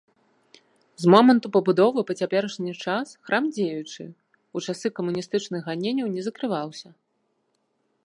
[1.03, 4.03] З моманту пабудовы па цяперашні час храм дзеючы,
[4.59, 6.89] у часы камуністычных ганенняў не закрываўся.